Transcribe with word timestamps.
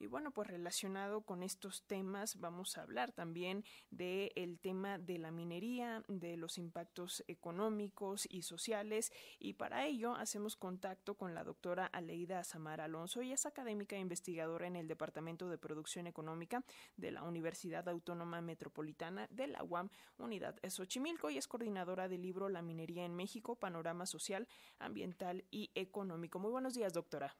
Y 0.00 0.06
bueno, 0.06 0.30
pues 0.30 0.48
relacionado 0.48 1.22
con 1.22 1.42
estos 1.42 1.82
temas 1.82 2.38
vamos 2.38 2.78
a 2.78 2.82
hablar 2.82 3.12
también 3.12 3.64
del 3.90 4.58
tema 4.60 4.98
de 4.98 5.18
la 5.18 5.32
minería, 5.32 6.04
de 6.08 6.36
los 6.36 6.56
impactos 6.56 7.24
económicos 7.26 8.26
y 8.30 8.42
sociales 8.42 9.12
y 9.40 9.54
para 9.54 9.86
ello 9.86 10.14
hacemos 10.14 10.56
contacto 10.56 11.16
con 11.16 11.34
la 11.34 11.42
doctora 11.42 11.86
Aleida 11.86 12.44
Samar 12.44 12.80
Alonso. 12.80 13.20
Ella 13.20 13.34
es 13.34 13.46
académica 13.46 13.96
e 13.96 14.00
investigadora 14.00 14.68
en 14.68 14.76
el 14.76 14.86
Departamento 14.86 15.48
de 15.48 15.58
Producción 15.58 16.06
Económica 16.06 16.64
de 16.96 17.10
la 17.10 17.24
Universidad 17.24 17.88
Autónoma 17.88 18.40
Metropolitana 18.40 19.26
de 19.30 19.48
la 19.48 19.64
UAM, 19.64 19.90
Unidad 20.16 20.56
Xochimilco 20.68 21.30
y 21.30 21.38
es 21.38 21.48
coordinadora 21.48 22.08
del 22.08 22.22
libro 22.22 22.48
La 22.48 22.62
minería 22.62 23.04
en 23.04 23.16
México, 23.16 23.56
Panorama 23.56 24.06
Social, 24.06 24.46
Ambiental 24.78 25.44
y 25.50 25.70
Económico. 25.74 26.38
Muy 26.38 26.50
buenos 26.50 26.74
días, 26.74 26.92
doctora. 26.92 27.36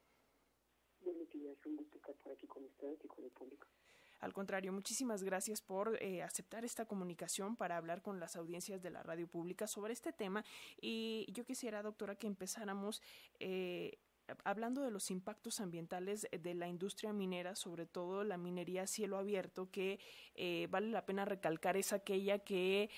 Al 4.21 4.33
contrario, 4.33 4.73
muchísimas 4.73 5.23
gracias 5.23 5.63
por 5.63 6.03
eh, 6.03 6.23
aceptar 6.23 6.65
esta 6.65 6.87
comunicación 6.87 7.57
para 7.57 7.77
hablar 7.77 8.03
con 8.03 8.19
las 8.19 8.37
audiencias 8.37 8.83
de 8.83 8.91
la 8.91 9.03
radio 9.03 9.29
pública 9.29 9.67
sobre 9.67 9.93
este 9.93 10.13
tema. 10.13 10.45
Y 10.81 11.27
yo 11.33 11.45
quisiera, 11.45 11.83
doctora, 11.83 12.17
que 12.17 12.27
empezáramos 12.27 13.01
eh, 13.39 13.99
hablando 14.45 14.83
de 14.83 14.91
los 14.91 15.13
impactos 15.13 15.61
ambientales 15.61 16.27
de 16.33 16.55
la 16.55 16.67
industria 16.67 17.13
minera, 17.13 17.55
sobre 17.55 17.87
todo 17.87 18.25
la 18.25 18.37
minería 18.37 18.83
a 18.83 18.87
cielo 18.89 19.17
abierto, 19.19 19.71
que 19.71 20.01
eh, 20.35 20.67
vale 20.69 20.89
la 20.89 21.07
pena 21.07 21.25
recalcar 21.25 21.77
es 21.77 21.93
aquella 21.93 22.41
que 22.41 22.91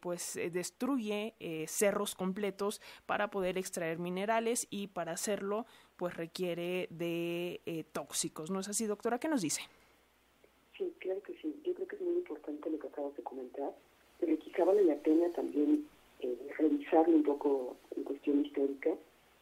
pues 0.00 0.38
destruye 0.52 1.34
cerros 1.66 2.14
completos 2.14 2.80
para 3.06 3.30
poder 3.30 3.56
extraer 3.56 3.98
minerales 3.98 4.66
y 4.70 4.88
para 4.88 5.12
hacerlo 5.12 5.66
pues 5.96 6.16
requiere 6.16 6.88
de 6.90 7.84
tóxicos. 7.92 8.50
¿No 8.50 8.60
es 8.60 8.68
así, 8.68 8.86
doctora? 8.86 9.18
¿Qué 9.18 9.28
nos 9.28 9.42
dice? 9.42 9.62
Sí, 10.76 10.92
claro 10.98 11.22
que 11.22 11.34
sí. 11.34 11.54
Yo 11.64 11.72
creo 11.74 11.86
que 11.86 11.96
es 11.96 12.02
muy 12.02 12.16
importante 12.16 12.68
lo 12.68 12.78
que 12.78 12.88
acabas 12.88 13.16
de 13.16 13.22
comentar, 13.22 13.72
pero 14.18 14.36
quizá 14.38 14.64
vale 14.64 14.84
la 14.84 14.96
pena 14.96 15.28
también 15.30 15.86
eh, 16.20 16.36
revisarlo 16.58 17.14
un 17.14 17.22
poco 17.22 17.76
en 17.96 18.02
cuestión 18.02 18.44
histórica, 18.44 18.90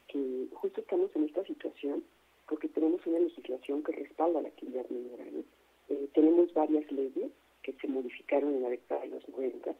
que 0.08 0.48
justo 0.52 0.80
estamos 0.80 1.10
en 1.16 1.24
esta 1.24 1.44
situación 1.44 2.04
porque 2.48 2.68
tenemos 2.68 3.00
una 3.06 3.20
legislación 3.20 3.82
que 3.82 3.92
respalda 3.92 4.42
la 4.42 4.48
actividad 4.48 4.84
minera. 4.90 5.24
Eh, 5.88 6.08
tenemos 6.12 6.52
varias 6.52 6.90
leyes 6.92 7.30
que 7.62 7.72
se 7.74 7.88
modificaron 7.88 8.54
en 8.54 8.62
la 8.62 8.68
década 8.68 9.00
de 9.02 9.08
los 9.08 9.26
90, 9.28 9.74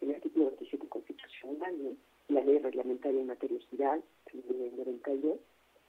el 0.00 0.14
artículo 0.14 0.46
27 0.46 0.88
constitucional, 0.88 1.96
la 2.28 2.40
ley 2.40 2.58
reglamentaria 2.58 3.20
en 3.20 3.26
materia 3.28 3.60
general, 3.70 4.02
el 4.32 4.76
92, 4.76 5.38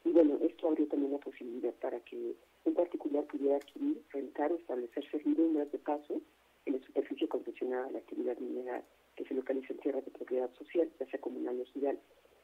y 0.08 0.12
bueno, 0.14 0.38
esto 0.42 0.70
abrió 0.70 0.88
también 0.88 1.12
la 1.12 1.18
posibilidad 1.18 1.74
para 1.82 2.00
que 2.00 2.36
un 2.64 2.74
particular 2.74 3.26
pudiera 3.26 3.58
adquirir, 3.58 4.02
rentar 4.12 4.54
o 4.54 4.56
establecerse 4.56 5.22
libres 5.26 5.70
de 5.72 5.80
paso 5.80 6.22
en 6.66 6.74
la 6.74 6.86
superficie 6.86 7.28
concesionada 7.28 7.88
a 7.88 7.92
la 7.92 8.00
actividad 8.00 8.38
mineral 8.38 8.84
que 9.18 9.26
se 9.26 9.34
localiza 9.34 9.74
en 9.74 9.80
tierras 9.80 10.06
de 10.06 10.12
propiedad 10.12 10.50
social, 10.54 10.90
ya 10.98 11.06
sea 11.08 11.20
comunal 11.20 11.60
o 11.60 11.66
ciudad. 11.74 11.96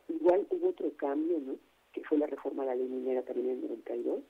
Igual 0.10 0.46
hubo 0.50 0.70
otro 0.70 0.92
cambio, 0.98 1.40
¿no? 1.40 1.56
que 1.94 2.04
fue 2.04 2.18
la 2.18 2.28
reforma 2.28 2.64
a 2.64 2.66
la 2.66 2.76
ley 2.76 2.88
minera 2.88 3.22
también 3.22 3.50
en 3.50 3.58
el 3.58 3.70
92. 3.70 4.24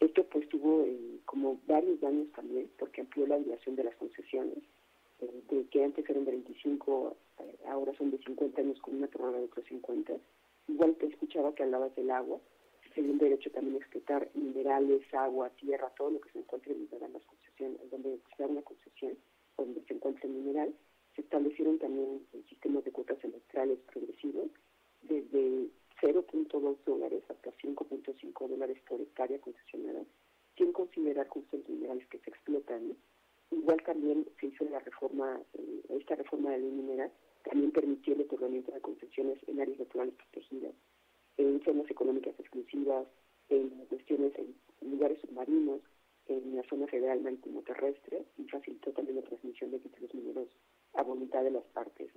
Esto 0.00 0.24
pues 0.24 0.48
tuvo 0.48 0.84
eh, 0.84 1.18
como 1.26 1.60
varios 1.66 2.00
daños 2.00 2.28
también, 2.32 2.70
porque 2.78 3.02
amplió 3.02 3.26
la 3.26 3.38
duración 3.38 3.76
de 3.76 3.84
las 3.84 3.96
concesiones, 3.96 4.58
eh, 5.20 5.42
de 5.50 5.66
que 5.66 5.84
antes 5.84 6.08
eran 6.08 6.24
de 6.24 6.30
25, 6.30 7.16
eh, 7.40 7.58
ahora 7.66 7.92
son 7.98 8.12
de 8.12 8.18
50 8.18 8.60
años 8.62 8.80
con 8.80 8.94
una 8.94 9.08
prórroga 9.08 9.38
de 9.38 9.44
otros 9.44 9.66
50. 9.66 10.14
Igual 10.68 10.94
te 10.94 11.06
escuchaba 11.06 11.54
que 11.54 11.64
hablabas 11.64 11.94
del 11.96 12.10
agua, 12.12 12.38
un 13.06 13.18
derecho 13.18 13.50
también 13.50 13.76
explotar 13.76 14.28
minerales, 14.34 15.02
agua, 15.14 15.50
tierra, 15.50 15.92
todo 15.96 16.10
lo 16.10 16.20
que 16.20 16.30
se 16.30 16.38
encuentre 16.38 16.72
en 16.72 17.12
las 17.12 17.24
concesiones, 17.24 17.90
donde 17.90 18.18
se 18.36 18.42
da 18.42 18.48
una 18.48 18.62
concesión, 18.62 19.16
donde 19.56 19.82
se 19.84 19.94
encuentre 19.94 20.28
mineral. 20.28 20.74
Se 21.14 21.22
establecieron 21.22 21.78
también 21.78 22.26
sistemas 22.48 22.84
de 22.84 22.92
cuotas 22.92 23.22
electorales 23.24 23.78
progresivos, 23.92 24.50
desde 25.02 25.68
0.2 26.00 26.76
dólares 26.84 27.22
hasta 27.28 27.50
5.5 27.58 28.48
dólares 28.48 28.78
por 28.88 29.00
hectárea 29.00 29.40
concesionada, 29.40 30.02
sin 30.56 30.72
considerar 30.72 31.28
justo 31.28 31.58
minerales 31.68 32.06
que 32.08 32.18
se 32.18 32.30
explotan. 32.30 32.96
Igual 33.50 33.82
también 33.82 34.26
se 34.38 34.46
hizo 34.46 34.64
la 34.66 34.78
reforma, 34.80 35.40
eh, 35.54 35.82
esta 35.90 36.14
reforma 36.14 36.50
de 36.50 36.58
ley 36.58 36.70
minera, 36.70 37.10
también 37.44 37.72
permitió 37.72 38.14
el 38.14 38.22
otorgamiento 38.22 38.72
de 38.72 38.80
concesiones 38.80 39.38
en 39.46 39.60
áreas 39.60 39.78
naturales 39.78 40.14
protegidas 40.14 40.74
en 41.38 41.62
zonas 41.64 41.90
económicas 41.90 42.38
exclusivas, 42.38 43.06
en 43.48 43.70
cuestiones 43.86 44.32
en 44.36 44.90
lugares 44.90 45.18
submarinos, 45.20 45.80
en 46.26 46.56
la 46.56 46.62
zona 46.64 46.86
federal 46.86 47.22
marítimo 47.22 47.62
terrestre 47.62 48.24
y 48.36 48.44
facilitó 48.44 48.92
también 48.92 49.16
la 49.16 49.22
transmisión 49.22 49.70
de 49.70 49.78
títulos 49.78 50.14
mineros 50.14 50.48
a 50.94 51.02
voluntad 51.02 51.42
de 51.42 51.52
las 51.52 51.64
partes. 51.72 52.10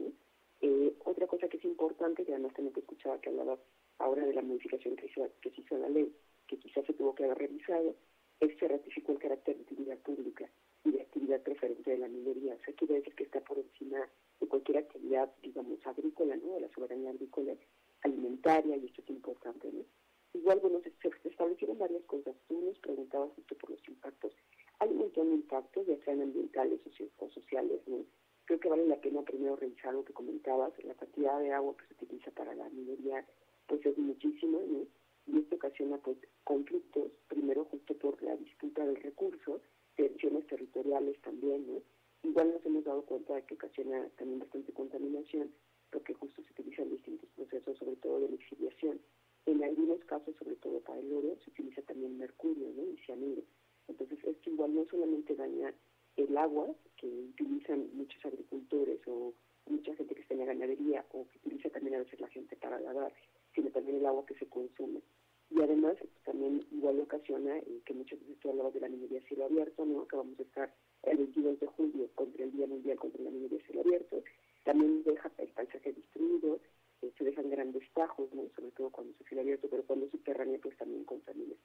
Eh, 0.61 0.93
otra 1.05 1.27
cosa 1.27 1.47
que 1.47 1.57
es 1.57 1.65
importante, 1.65 2.25
que 2.25 2.33
además 2.33 2.53
también 2.53 2.73
te 2.73 2.81
escuchaba 2.81 3.19
que 3.21 3.29
hablaba 3.29 3.57
ahora 3.99 4.25
de 4.25 4.33
la 4.33 4.41
modificación 4.41 4.95
que, 4.95 5.05
hizo, 5.05 5.27
se 5.41 5.61
hizo 5.61 5.77
la 5.77 5.89
ley, 5.89 6.13
que 6.47 6.57
quizás 6.57 6.85
se 6.85 6.93
tuvo 6.93 7.15
que 7.15 7.23
haber 7.23 7.37
revisado, 7.37 7.95
es 8.39 8.55
que 8.57 8.67
ratificó 8.67 9.13
el 9.13 9.19
carácter 9.19 9.55
de 9.55 9.61
utilidad 9.61 9.97
pública 9.99 10.49
y 10.83 10.91
de 10.91 11.01
actividad 11.01 11.41
preferente 11.41 11.91
de 11.91 11.97
la 11.99 12.07
minería. 12.07 12.55
O 12.55 12.65
sea, 12.65 12.73
quiere 12.73 12.95
decir 12.95 13.15
que 13.15 13.23
está 13.23 13.39
por 13.41 13.59
encima 13.59 14.09
de 14.39 14.47
cualquier 14.47 14.79
actividad, 14.79 15.31
digamos, 15.41 15.85
agrícola, 15.85 16.35
¿no? 16.35 16.55
de 16.55 16.61
la 16.61 16.69
soberanía 16.69 17.11
agrícola 17.11 17.55
alimentaria, 18.03 18.77
y 18.77 18.85
esto 18.85 19.01
es 19.01 19.09
importante, 19.09 19.71
¿no? 19.71 19.85
Igual, 20.33 20.59
bueno, 20.59 20.81
se, 20.81 21.29
establecieron 21.29 21.77
varias 21.77 22.03
cosas. 22.05 22.35
Tú 22.47 22.61
nos 22.61 22.79
preguntabas 22.79 23.31
justo 23.35 23.55
por 23.55 23.71
los 23.71 23.87
impactos. 23.87 24.33
Hay 24.79 24.89
un 24.89 24.99
montón 24.99 25.29
de 25.29 25.35
impactos, 25.35 25.85
ya 25.85 25.97
sean 26.05 26.21
ambientales 26.21 26.79
o 27.17 27.29
sociales, 27.29 27.81
¿no? 27.85 28.05
Creo 28.45 28.59
que 28.59 28.69
vale 28.69 28.87
la 28.87 28.99
pena 28.99 29.21
primero 29.21 29.55
revisar 29.55 29.93
lo 29.93 30.03
que 30.03 30.13
comentabas, 30.13 30.73
la 30.83 30.95
cantidad 30.95 31.39
de 31.39 31.51
agua 31.51 31.75
que 31.77 31.85
se 31.85 32.05
utiliza 32.05 32.31
para 32.31 32.55
la 32.55 32.69
minería, 32.69 33.25
pues 33.67 33.85
es 33.85 33.97
muchísima, 33.97 34.59
¿no? 34.59 34.87
Y 35.27 35.39
esto 35.39 35.55
ocasiona 35.55 35.97
pues 35.97 36.17
conflictos, 36.43 37.11
primero 37.27 37.65
justo 37.65 37.93
por 37.97 38.21
la 38.23 38.35
disputa 38.35 38.85
del 38.85 38.95
recurso, 38.97 39.61
tensiones 39.95 40.47
territoriales 40.47 41.21
también, 41.21 41.67
¿no? 41.67 41.81
Igual 42.23 42.53
nos 42.53 42.65
hemos 42.65 42.83
dado 42.83 43.03
cuenta 43.03 43.35
de 43.35 43.45
que 43.45 43.53
ocasiona 43.55 44.07
también 44.17 44.39
bastante 44.39 44.73
contaminación, 44.73 45.51
porque 45.91 46.13
justo 46.13 46.41
se 46.43 46.51
utilizan 46.53 46.89
distintos 46.89 47.29
procesos, 47.35 47.77
sobre 47.77 47.95
todo 47.97 48.19
de 48.19 48.29
lixiviación. 48.29 48.99
En 49.45 49.63
algunos 49.63 50.03
casos, 50.05 50.35
sobre 50.37 50.55
todo 50.55 50.79
para 50.81 50.99
el 50.99 51.11
oro, 51.11 51.37
se 51.43 51.49
utiliza 51.49 51.81
también 51.83 52.17
mercurio 52.17 52.69
¿no? 52.75 52.83
y 52.91 52.97
cianuro. 53.05 53.41
Entonces, 53.87 54.19
esto 54.23 54.49
igual 54.49 54.73
no 54.75 54.85
solamente 54.85 55.35
daña 55.35 55.73
el 56.15 56.37
agua, 56.37 56.73
que 56.97 57.07
utilizan 57.07 57.89
muchos 57.93 58.23
agricultores 58.25 58.99
o 59.07 59.33
mucha 59.67 59.95
gente 59.95 60.15
que 60.15 60.21
está 60.21 60.33
en 60.33 60.41
la 60.41 60.45
ganadería 60.45 61.05
o 61.11 61.27
que 61.27 61.37
utiliza 61.39 61.69
también 61.69 61.95
a 61.95 61.99
veces 61.99 62.19
la 62.19 62.27
gente 62.29 62.55
para 62.55 62.79
lavar, 62.79 63.13
sino 63.55 63.69
también 63.71 63.97
el 63.97 64.05
agua 64.05 64.25
que 64.25 64.35
se 64.35 64.47
consume. 64.47 65.01
Y 65.49 65.61
además, 65.61 65.95
pues, 65.99 66.11
también 66.23 66.65
igual 66.71 66.99
ocasiona 67.01 67.57
eh, 67.57 67.81
que 67.85 67.93
muchas 67.93 68.19
veces 68.19 68.39
tú 68.39 68.49
hablabas 68.49 68.73
de 68.73 68.79
la 68.79 68.89
minería 68.89 69.21
cielo 69.27 69.45
abierto, 69.45 69.85
¿no? 69.85 70.01
Acabamos 70.01 70.37
de 70.37 70.43
estar 70.43 70.73
el 71.03 71.17
22 71.17 71.59
de 71.59 71.67
julio 71.67 72.09
contra 72.15 72.45
el 72.45 72.51
Día 72.51 72.67
Mundial 72.67 72.97
contra 72.97 73.21
la 73.21 73.31
Minería 73.31 73.59
cielo 73.65 73.81
abierto, 73.81 74.23
también 74.63 75.03
deja 75.03 75.31
el 75.37 75.49
paisaje 75.49 75.93
destruido, 75.93 76.59
eh, 77.01 77.11
se 77.17 77.23
dejan 77.23 77.49
grandes 77.49 77.83
tajos, 77.93 78.33
¿no? 78.33 78.43
sobre 78.55 78.71
todo 78.71 78.89
cuando 78.89 79.17
se 79.17 79.23
fila 79.23 79.41
abierto, 79.41 79.67
pero 79.69 79.83
cuando 79.83 80.05
es 80.05 80.11
subterráneo 80.11 80.59
pues 80.61 80.77
también 80.77 81.03
contamina. 81.03 81.55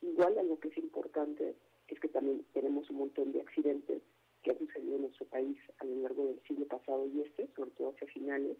Igual 0.00 0.38
algo 0.38 0.58
que 0.58 0.68
es 0.68 0.78
importante 0.78 1.54
es 1.88 2.00
que 2.00 2.08
también 2.08 2.44
tenemos 2.52 2.90
un 2.90 2.96
montón 2.96 3.32
de 3.32 3.40
accidentes 3.40 4.02
que 4.42 4.50
han 4.50 4.58
sucedido 4.58 4.96
en 4.96 5.02
nuestro 5.02 5.26
país 5.26 5.56
a 5.78 5.84
lo 5.84 5.96
largo 6.02 6.26
del 6.26 6.42
siglo 6.42 6.66
pasado 6.66 7.06
y 7.06 7.20
este, 7.20 7.48
sobre 7.54 7.70
todo 7.70 7.90
hacia 7.90 8.08
finales. 8.08 8.56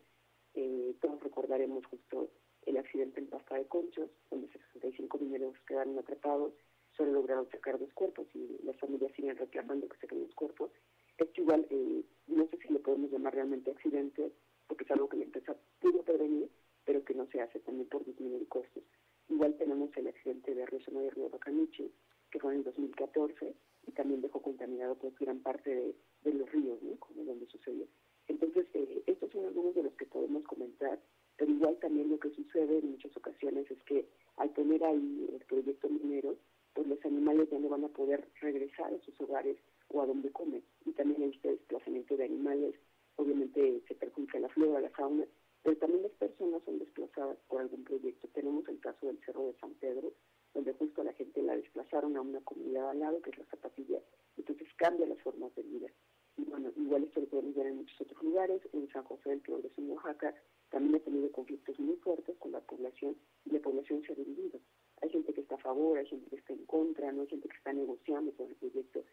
Eh, 0.54 0.94
todos 1.00 1.20
recordaremos 1.22 1.84
justo 1.86 2.30
el 2.66 2.76
accidente 2.76 3.20
en 3.20 3.26
Pasta 3.26 3.56
de 3.56 3.66
Conchos, 3.66 4.10
donde 4.30 4.48
65 4.52 5.18
mineros 5.18 5.54
quedaron 5.66 5.98
atrapados, 5.98 6.52
solo 6.96 7.12
lograron 7.12 7.48
sacar 7.50 7.78
dos 7.78 7.92
cuerpos 7.94 8.26
y 8.34 8.58
las 8.64 8.76
familias 8.78 9.12
siguen 9.16 9.36
reclamando 9.36 9.88
que 9.88 9.98
saquen 9.98 10.20
los 10.20 10.34
cuerpos. 10.34 10.70
Esto 11.18 11.40
igual, 11.40 11.66
eh, 11.70 12.04
no 12.32 12.46
sé 12.48 12.58
si 12.58 12.72
le 12.72 12.78
podemos 12.80 13.10
llamar 13.10 13.34
realmente 13.34 13.70
accidente, 13.70 14.32
porque 14.66 14.84
es 14.84 14.90
algo 14.90 15.08
que 15.08 15.18
la 15.18 15.24
empresa 15.24 15.56
pudo 15.80 16.02
prevenir, 16.02 16.48
pero 16.84 17.04
que 17.04 17.14
no 17.14 17.26
se 17.26 17.40
hace 17.40 17.60
también 17.60 17.88
por 17.88 18.04
disminuir 18.04 18.48
costos. 18.48 18.82
Igual 19.28 19.56
tenemos 19.56 19.90
el 19.96 20.08
accidente 20.08 20.54
de 20.54 20.66
Río 20.66 20.80
de 21.00 21.10
Río 21.10 21.30
Bacaniche, 21.30 21.90
que 22.30 22.38
fue 22.38 22.52
en 22.52 22.58
el 22.58 22.64
2014, 22.64 23.54
y 23.86 23.92
también 23.92 24.22
dejó 24.22 24.40
contaminado 24.40 24.94
pues 24.96 25.16
gran 25.18 25.40
parte 25.40 25.94
de, 26.22 26.32
los 26.32 26.50
ríos, 26.50 26.82
¿no? 26.82 26.96
Como 26.98 27.24
donde 27.24 27.46
sucedió. 27.46 27.86
Entonces, 28.28 28.66
eh, 28.74 29.02
estos 29.06 29.30
son 29.30 29.44
algunos 29.46 29.74
de 29.74 29.82
los 29.82 29.94
que 29.94 30.06
podemos 30.06 30.44
comentar, 30.44 30.98
pero 31.36 31.50
igual 31.50 31.76
también 31.80 32.08
lo 32.08 32.18
que 32.18 32.30
sucede 32.30 32.78
en 32.78 32.92
muchas 32.92 33.16
ocasiones 33.16 33.70
es 33.70 33.82
que 33.82 34.06
al 34.36 34.50
poner 34.50 34.84
ahí 34.84 35.28
el 35.32 35.44
proyecto 35.46 35.88
minero, 35.88 36.36
pues 36.74 36.86
los 36.86 37.04
animales 37.04 37.50
ya 37.50 37.58
no 37.58 37.68
van 37.68 37.84
a 37.84 37.88
poder 37.88 38.26
regresar 38.40 38.92
a 38.92 39.00
sus 39.00 39.20
hogares 39.20 39.56
o 39.92 40.02
a 40.02 40.06
donde 40.06 40.30
comen. 40.30 40.62
Y 40.84 40.92
también 40.92 41.22
este 41.22 41.50
desplazamiento 41.52 42.16
de 42.16 42.24
animales, 42.24 42.74
obviamente 43.16 43.82
se 43.86 43.94
perjudica 43.94 44.40
la 44.40 44.48
flora, 44.48 44.80
la 44.80 44.90
fauna, 44.90 45.24
pero 45.62 45.76
también 45.76 46.02
las 46.02 46.12
personas 46.12 46.62
son 46.64 46.78
desplazadas 46.78 47.38
por 47.48 47.60
algún 47.60 47.84
proyecto. 47.84 48.28
Tenemos 48.34 48.66
el 48.68 48.80
caso 48.80 49.06
del 49.06 49.18
Cerro 49.24 49.46
de 49.46 49.54
San 49.60 49.74
Pedro, 49.74 50.12
donde 50.54 50.72
justo 50.74 51.04
la 51.04 51.12
gente 51.12 51.42
la 51.42 51.56
desplazaron 51.56 52.16
a 52.16 52.20
una 52.20 52.40
comunidad 52.40 52.90
al 52.90 52.98
lado, 52.98 53.22
que 53.22 53.30
es 53.30 53.38
la 53.38 53.46
Zapatilla, 53.46 54.00
entonces 54.36 54.68
cambia 54.76 55.06
las 55.06 55.20
formas 55.22 55.54
de 55.54 55.62
vida. 55.62 55.88
Igual 56.76 57.04
esto 57.04 57.20
lo 57.20 57.26
podemos 57.26 57.54
ver 57.54 57.66
en 57.66 57.76
muchos 57.76 58.00
otros 58.00 58.22
lugares, 58.22 58.62
en 58.72 58.88
San 58.90 59.04
José 59.04 59.30
del 59.30 59.40
Progreso, 59.40 59.80
en 59.80 59.90
Oaxaca, 59.90 60.34
también 60.70 60.96
ha 60.96 61.00
tenido 61.00 61.30
conflictos 61.30 61.78
muy 61.78 61.96
fuertes 61.96 62.36
con 62.38 62.52
la 62.52 62.60
población 62.60 63.16
y 63.44 63.50
la 63.50 63.60
población 63.60 64.02
se 64.02 64.12
ha 64.12 64.16
dividido. 64.16 64.58
Hay 65.02 65.10
gente 65.10 65.32
que 65.34 65.42
está 65.42 65.56
a 65.56 65.58
favor, 65.58 65.98
hay 65.98 66.06
gente 66.06 66.30
que 66.30 66.36
está 66.36 66.52
en 66.54 66.64
contra, 66.64 67.12
no 67.12 67.22
hay 67.22 67.28
gente 67.28 67.48
que 67.48 67.56
está 67.56 67.72
negociando 67.72 68.32
con 68.32 68.48
el 68.48 68.56
proyecto, 68.56 69.04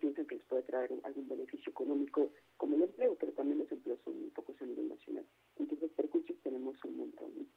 piensan 0.00 0.26
que 0.26 0.36
les 0.36 0.44
puede 0.44 0.62
traer 0.62 0.92
algún 1.04 1.28
beneficio 1.28 1.70
económico 1.70 2.32
como 2.56 2.76
el 2.76 2.82
empleo, 2.82 3.16
pero 3.18 3.32
también 3.32 3.58
los 3.58 3.70
empleos 3.70 4.00
son 4.04 4.20
muy 4.20 4.30
pocos 4.30 4.60
a 4.60 4.66
nivel 4.66 4.88
nacional. 4.88 5.26
Entonces, 5.56 5.90
perjuicios 5.92 6.38
tenemos 6.42 6.76
un 6.84 6.96
montón. 6.96 7.48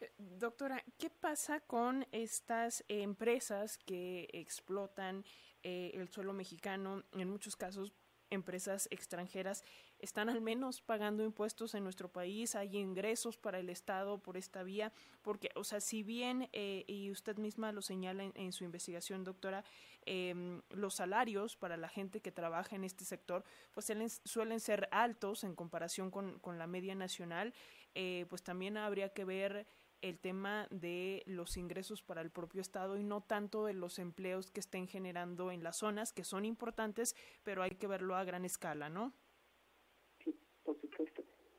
Eh, 0.00 0.12
doctora, 0.18 0.82
¿qué 0.98 1.10
pasa 1.10 1.60
con 1.60 2.06
estas 2.12 2.84
empresas 2.88 3.78
que 3.78 4.28
explotan 4.32 5.24
eh, 5.62 5.90
el 5.94 6.08
suelo 6.08 6.32
mexicano? 6.32 7.04
En 7.12 7.28
muchos 7.28 7.56
casos, 7.56 7.92
empresas 8.30 8.88
extranjeras 8.90 9.62
están 9.98 10.28
al 10.28 10.40
menos 10.40 10.82
pagando 10.82 11.24
impuestos 11.24 11.74
en 11.74 11.84
nuestro 11.84 12.10
país, 12.10 12.54
hay 12.54 12.76
ingresos 12.76 13.36
para 13.36 13.58
el 13.58 13.70
Estado 13.70 14.18
por 14.18 14.36
esta 14.36 14.62
vía, 14.62 14.92
porque, 15.22 15.50
o 15.54 15.64
sea, 15.64 15.80
si 15.80 16.02
bien, 16.02 16.48
eh, 16.52 16.84
y 16.86 17.10
usted 17.10 17.36
misma 17.38 17.72
lo 17.72 17.82
señala 17.82 18.24
en, 18.34 18.52
su 18.52 18.64
investigación, 18.64 19.24
doctora, 19.24 19.64
em, 20.06 20.62
los 20.70 20.94
salarios 20.94 21.56
para 21.56 21.76
la 21.76 21.88
gente 21.88 22.20
que 22.20 22.32
trabaja 22.32 22.74
en 22.76 22.84
este 22.84 23.04
sector, 23.04 23.44
pues 23.74 23.92
suelen, 24.24 24.60
ser 24.60 24.88
altos 24.90 25.44
en 25.44 25.54
comparación 25.54 26.10
con, 26.10 26.38
con 26.38 26.58
la 26.58 26.66
media 26.66 26.94
nacional, 26.94 27.52
eh, 27.94 28.26
pues 28.28 28.42
también 28.42 28.76
habría 28.76 29.10
que 29.10 29.24
ver 29.24 29.66
el 30.02 30.18
tema 30.18 30.68
de 30.70 31.22
los 31.26 31.56
ingresos 31.56 32.02
para 32.02 32.20
el 32.20 32.30
propio 32.30 32.60
Estado 32.60 32.96
y 32.96 33.02
no 33.02 33.22
tanto 33.22 33.66
de 33.66 33.74
los 33.74 33.98
empleos 33.98 34.50
que 34.50 34.60
estén 34.60 34.88
generando 34.88 35.50
en 35.50 35.62
las 35.62 35.76
zonas, 35.76 36.12
que 36.12 36.24
son 36.24 36.44
importantes, 36.44 37.14
pero 37.42 37.62
hay 37.62 37.70
que 37.70 37.86
verlo 37.86 38.14
a 38.14 38.24
gran 38.24 38.44
escala, 38.44 38.88
¿no? 38.88 39.12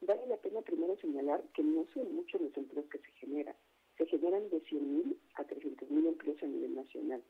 Vale 0.07 0.25
la 0.27 0.37
pena 0.37 0.61
primero 0.61 0.95
señalar 0.97 1.43
que 1.53 1.61
no 1.61 1.85
son 1.93 2.15
muchos 2.15 2.39
los 2.39 2.55
empleos 2.55 2.87
que 2.89 2.97
se 2.99 3.11
generan. 3.19 3.55
Se 3.97 4.05
generan 4.05 4.49
de 4.49 4.63
100.000 4.63 5.17
a 5.35 5.43
300.000 5.43 6.07
empleos 6.07 6.43
a 6.43 6.45
nivel 6.45 6.75
nacional. 6.75 7.21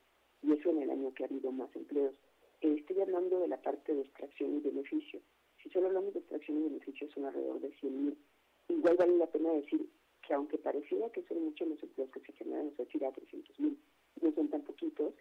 Y 0.42 0.54
eso 0.54 0.70
en 0.70 0.84
el 0.84 0.92
año 0.92 1.14
que 1.14 1.24
ha 1.24 1.28
habido 1.28 1.52
más 1.52 1.76
empleos. 1.76 2.14
Eh, 2.62 2.76
estoy 2.80 3.02
hablando 3.02 3.40
de 3.40 3.48
la 3.48 3.62
parte 3.62 3.94
de 3.94 4.02
extracción 4.02 4.58
y 4.58 4.60
beneficio. 4.62 5.22
Si 5.62 5.70
solo 5.70 5.88
hablamos 5.88 6.14
de 6.14 6.20
extracción 6.20 6.58
y 6.58 6.64
beneficio 6.70 7.10
son 7.12 7.26
alrededor 7.26 7.60
de 7.60 7.72
100.000. 7.74 8.16
Igual 8.70 8.98
vale 8.98 9.18
la 9.18 9.28
pena 9.28 9.52
decir 9.54 9.90
que 10.28 10.34
aunque 10.34 10.58
pareciera 10.58 11.10
que 11.12 11.24
son 11.24 11.44
muchos 11.44 11.68
los 11.68 11.82
empleos 11.82 12.12
que 12.12 12.20
se 12.20 12.34
generan, 12.34 12.68
es 12.68 12.78
decir, 12.78 13.06
a 13.06 13.14
300.000, 13.14 13.78
no 14.22 14.32
son 14.34 14.50
tan 14.50 14.62
poquitos, 14.64 15.14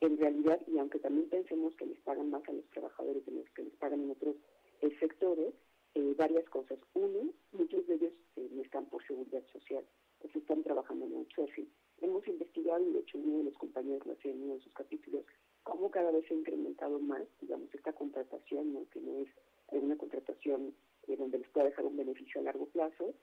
en 0.00 0.18
realidad, 0.18 0.60
y 0.66 0.78
aunque 0.78 0.98
también 0.98 1.28
pensemos 1.28 1.74
que 1.76 1.86
les 1.86 1.98
pagan 2.00 2.30
más 2.30 2.46
a 2.48 2.52
los 2.52 2.64
trabajadores 2.70 3.24
de 3.26 3.32
los 3.32 3.48
que 3.50 3.62
les 3.62 3.74
pagan 3.74 4.02
en 4.02 4.10
otros 4.10 4.36
eh, 4.80 4.96
sectores, 4.98 5.54
eh, 5.94 6.14
varias 6.16 6.48
cosas. 6.48 6.78
Uno, 6.94 7.32
muchos 7.52 7.86
de 7.86 7.94
ellos 7.94 8.12
eh, 8.36 8.60
están 8.64 8.86
por 8.86 9.06
seguridad 9.06 9.42
social, 9.52 9.84
pues 10.20 10.34
están 10.34 10.62
trabajando 10.62 11.06
en 11.06 11.16
outsourcing. 11.16 11.68
Hemos 12.00 12.26
investigado, 12.26 12.86
y 12.86 12.92
de 12.92 13.00
hecho 13.00 13.18
uno 13.18 13.38
de 13.38 13.44
los 13.44 13.58
compañeros 13.58 14.06
lo 14.06 14.12
hacía 14.12 14.32
en 14.32 14.42
uno 14.42 14.54
de 14.54 14.60
sus 14.60 14.72
capítulos, 14.74 15.24
cómo 15.62 15.90
cada 15.90 16.10
vez 16.10 16.26
se 16.26 16.34
ha 16.34 16.36
incrementado 16.36 16.98
más, 16.98 17.22
digamos, 17.40 17.74
esta 17.74 17.92
contratación, 17.92 18.72
¿no? 18.72 18.86
que 18.90 19.00
no 19.00 19.18
es 19.20 19.28
una 19.70 19.96
contratación 19.96 20.74
eh, 21.08 21.16
donde 21.16 21.38
les 21.38 21.48
pueda 21.48 21.66
dejar 21.66 21.86
un 21.86 21.96
beneficio 21.96 22.40
a 22.40 22.44
largo 22.44 22.66
plazo, 22.66 23.14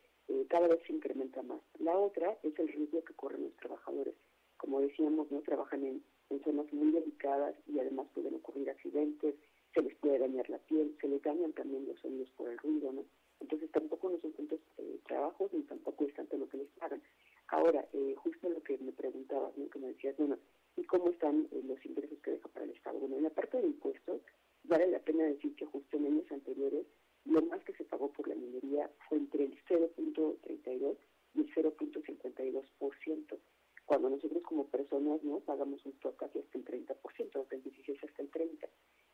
cada 0.48 0.68
vez 0.68 0.82
se 0.88 0.94
incrementa 0.94 1.42
más. 1.42 1.60
La 1.80 1.98
otra 1.98 2.38
es 2.44 2.58
el 2.58 2.70
riesgo 2.70 3.04
que 3.04 3.14
corren 3.14 3.44
los 3.44 3.56
trabajadores. 3.58 4.16
Como 4.58 4.80
decíamos, 4.80 5.30
no 5.30 5.42
trabajan 5.42 5.84
en, 5.84 6.04
en 6.30 6.44
zonas 6.44 6.72
muy 6.72 6.92
delicadas 6.92 7.56
y 7.68 7.80
además 7.80 8.08
pueden 8.14 8.36
ocurrir 8.36 8.70
accidentes, 8.70 9.36
se 9.74 9.82
les 9.82 9.96
puede 9.96 10.20
dañar 10.20 10.50
la 10.50 10.58
piel, 10.60 10.96
se 11.02 11.08
les 11.08 11.22
dañan 11.22 11.54
también 11.54 11.86
los 11.86 12.04
oídos 12.04 12.30
por 12.32 12.50
el 12.50 12.58
ruido, 12.58 12.92
¿no? 12.92 13.06
Entonces 13.40 13.72
tampoco 13.72 14.10
no 14.10 14.20
son 14.20 14.34
tantos 14.34 14.60
eh, 14.78 15.00
trabajos 15.08 15.52
ni 15.54 15.64
tampoco 15.64 16.06
es 16.06 16.14
tanto 16.14 16.38
lo 16.38 16.48
que 16.48 16.58
les 16.58 16.70
pagan. 16.80 17.02
Ahora, 17.48 17.88
eh, 17.92 18.14
justo 18.18 18.50
lo 18.50 18.62
que 18.64 18.78
me 18.78 18.92
preguntabas, 18.92 19.58
¿no? 19.58 19.70
que 19.70 19.80
me 19.80 19.88
decías, 19.88 20.16
bueno, 20.18 20.38
¿y 20.78 20.84
cómo 20.84 21.10
están 21.10 21.48
eh, 21.52 21.62
los 21.66 21.84
ingresos 21.86 22.20
que 22.20 22.32
deja 22.32 22.48
para 22.50 22.66
el 22.66 22.72
Estado? 22.72 23.00
Bueno, 23.00 23.18
en 23.18 23.24
la 23.24 23.30
parte 23.30 23.60
de 23.60 23.68
impuestos, 23.68 24.22
vale 24.64 24.88
la 24.88 25.00
pena 25.00 25.24
decir 25.26 25.56
que 25.56 25.66
justo 25.66 25.98
en 25.98 26.06
años 26.06 26.32
anteriores, 26.32 26.86
lo 27.26 27.42
más 27.42 27.64
que 27.64 27.74
se 27.74 27.84
pagó 27.84 28.12
por 28.12 28.28
la 28.28 28.36
minería 28.36 28.90
fue 29.10 29.18
entre 29.18 29.46
el 29.46 29.58
0.32 29.66 30.98
y 31.34 31.40
el 31.42 31.54
0.52%, 31.54 33.38
cuando 33.86 34.10
nosotros 34.10 34.44
como 34.44 34.68
personas 34.68 35.24
no 35.24 35.40
pagamos 35.40 35.86
un 35.86 35.94
toque 35.94 36.18
casi 36.18 36.40
hasta 36.40 36.58
el 36.58 36.66
30%, 36.66 36.96
desde 37.44 37.56
el 37.56 37.64
16 37.64 38.04
hasta 38.04 38.22
el 38.22 38.32
30%. 38.32 38.70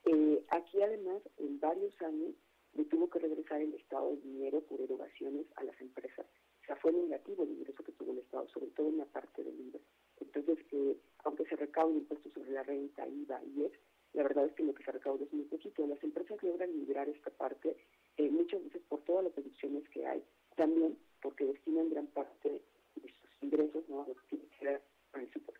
Eh, 0.06 0.42
aquí 0.50 0.77
además, 0.88 1.22
en 1.38 1.60
varios 1.60 1.94
años, 2.02 2.34
le 2.74 2.86
tuvo 2.86 3.10
que 3.10 3.20
regresar 3.20 3.62
el 3.62 3.74
Estado 3.74 4.12
el 4.12 4.22
dinero 4.22 4.62
por 4.62 4.82
erogaciones 4.82 5.46
a 5.56 5.64
las 5.64 5.80
empresas. 5.82 6.26
O 6.62 6.66
sea, 6.66 6.76
fue 6.76 6.92
negativo 6.92 7.44
el 7.44 7.52
ingreso 7.52 7.84
que 7.84 7.92
tuvo 7.94 8.12
el 8.12 8.20
Estado, 8.20 8.48
sobre 8.50 8.68
todo 8.68 8.90
en 8.90 8.98
la 8.98 9.06
parte 9.06 9.44
del 9.44 9.60
IVA. 9.60 9.80
Entonces, 10.20 10.60
eh, 10.72 10.98
aunque 11.24 11.46
se 11.46 11.56
recaude 11.56 11.98
impuestos 11.98 12.34
sobre 12.34 12.52
la 12.52 12.64
renta, 12.64 13.08
IVA 13.08 13.42
y 13.44 13.64
EX, 13.64 13.80
la 14.14 14.24
verdad 14.24 14.46
es 14.46 14.54
que 14.54 14.64
lo 14.64 14.74
que 14.74 14.84
se 14.84 14.92
recauda 14.92 15.24
es 15.24 15.34
muy 15.34 15.46
poquito. 15.46 15.86
Las 15.88 16.04
empresas 16.04 16.42
logran 16.44 16.72
liberar 16.72 17.08
esta 17.10 17.32
parte 17.32 17.76
eh, 18.18 18.30
muchas 18.30 18.64
veces 18.64 18.82
por 18.90 19.02
todas 19.02 19.26
las 19.26 19.36
deducciones 19.36 19.88
que 19.90 20.06
hay, 20.06 20.24
también 20.56 20.98
porque 21.22 21.46
destinan 21.46 21.90
gran 21.90 22.08
parte 22.08 22.50
de 22.96 23.10
sus 23.10 23.44
ingresos 23.44 23.88
¿no? 23.90 24.06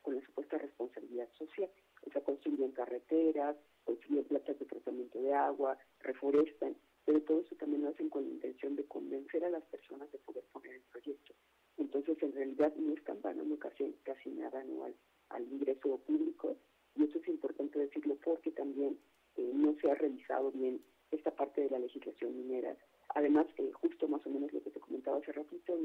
con, 0.02 0.16
la 0.16 0.22
supuesta 0.22 0.58
responsabilidad 0.58 1.30
social. 1.38 1.70
O 2.06 2.12
sea, 2.12 2.24
construyen 2.24 2.72
carreteras, 2.72 3.56
construyen 3.86 4.24
plantas 4.26 4.58
de 4.60 4.66
de 5.06 5.34
agua, 5.34 5.78
reforestan, 6.00 6.76
pero 7.06 7.22
todo 7.22 7.42
eso 7.42 7.56
también 7.56 7.84
lo 7.84 7.90
hacen 7.90 8.10
con 8.10 8.24
la 8.24 8.30
intención 8.30 8.76
de 8.76 8.86
convencer 8.86 9.44
a 9.46 9.50
las 9.50 9.64
personas 9.66 10.12
de 10.12 10.18
poder 10.20 10.44
poner 10.52 10.74
el 10.74 10.82
proyecto. 10.92 11.34
Entonces, 11.78 12.22
en 12.22 12.34
realidad, 12.34 12.74
no 12.76 12.94
están 12.94 13.18
pagando 13.18 13.58
casi, 13.60 13.96
casi 14.04 14.30
nada 14.32 14.60
anual 14.60 14.94
al 15.30 15.44
ingreso 15.44 15.98
público, 16.00 16.58
y 16.96 17.04
esto 17.04 17.20
es 17.20 17.28
importante 17.28 17.80
decirlo 17.80 18.18
porque 18.24 18.52
también 18.52 18.98
eh, 19.36 19.52
no 19.54 19.76
se 19.80 19.92
ha 19.92 19.96
realizado 19.96 20.52
bien 20.52 20.82
esta 21.12 21.32
parte 21.32 21.62
de 21.62 21.70
la 21.70 21.80
legislación 21.80 22.36
minera. 22.36 22.76
Además, 23.16 23.48
eh, 23.58 23.72
justo 23.74 24.08
más 24.08 24.26
o 24.26 24.30
menos 24.30 24.52
lo 24.52 24.62
que 24.62 24.72
te 24.72 24.80
comentaba 24.80 25.18
hace 25.18 25.32
ratito, 25.32 25.78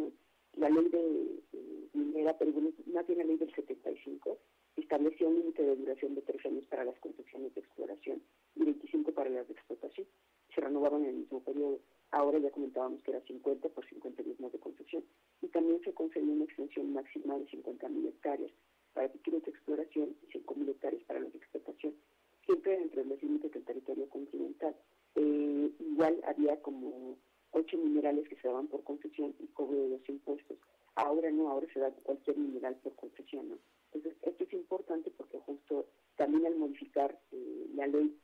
la 0.55 0.69
ley 0.69 0.89
de 0.89 1.43
eh, 1.53 1.89
minera, 1.95 2.37
pero 2.39 2.53
más 2.87 3.07
bien 3.07 3.19
la 3.19 3.25
ley 3.25 3.37
del 3.37 3.55
75, 3.55 4.39
estableció 4.77 5.29
un 5.29 5.37
límite 5.37 5.63
de 5.63 5.77
duración 5.77 6.15
de 6.15 6.23
tres 6.23 6.45
años 6.45 6.67
para 6.67 6.85
las 6.85 6.99
concesiones 6.99 7.55
de 7.55 7.61
exploración 7.61 8.23
y 8.57 8.65
25 8.65 9.13
para 9.13 9.31
las 9.31 9.47
de 9.49 9.55
explotación. 9.55 10.07
Se 10.55 10.61
renovaban 10.61 10.92
en 11.03 11.09
el 11.09 11.17
mismo 11.17 11.41
periodo. 11.41 11.81
Ahora 12.11 12.39
ya 12.39 12.51
comentábamos 12.51 13.03
que 13.03 13.11
era 13.11 13.21
50 13.23 13.69
por 13.71 13.89
50 13.89 14.23
años 14.23 14.41
más 14.41 14.53
de 14.53 14.59
concesión. 14.59 15.03
Y 15.41 15.49
también 15.49 15.81
se 15.83 15.93
concedió 15.93 16.33
una 16.33 16.45
extensión 16.45 16.93
máxima 16.93 17.39
de 17.39 17.47
50.000 17.47 18.09
hectáreas 18.09 18.51
para 18.95 19.09
títulos 19.09 19.43
de 19.45 19.51
exploración 19.51 20.15
y 20.23 20.39
5.000 20.39 20.69
hectáreas 20.69 21.03
para 21.05 21.21
las 21.21 21.33
de 21.33 21.39
explotación, 21.39 21.95
siempre 22.45 22.77
dentro 22.77 23.03
de 23.03 23.09
los 23.09 23.23
límites 23.23 23.53
del 23.53 23.65
territorio 23.65 24.09
continental. 24.09 24.77
Eh, 25.15 25.71
igual 25.79 26.21
había 26.27 26.61
como 26.61 27.17
ocho 27.53 27.79
minerales 27.79 28.29
que 28.29 28.37
se 28.37 28.49
daban 28.49 28.67
por 28.67 28.83
concesión 28.85 29.35
y 29.39 29.47
cobro 29.49 29.83
de 29.83 29.89
los 29.91 30.09
impuestos. 30.09 30.59
Ahora 30.95 31.31
no, 31.31 31.49
ahora 31.49 31.67
se 31.73 31.81
da 31.81 31.91
cualquier 32.03 32.37
mineral 32.37 32.77
por 32.83 32.95
concesión. 32.97 33.49
¿no? 33.49 33.59
Entonces, 33.93 34.21
esto 34.23 34.45
es 34.45 34.53
importante 34.53 35.11
porque 35.11 35.39
justo 35.39 35.87
también 36.17 36.47
al 36.47 36.57
modificar 36.57 37.19
eh, 37.33 37.67
la 37.75 37.87
ley 37.87 38.15